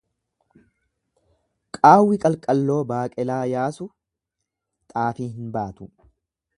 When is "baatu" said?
5.59-5.91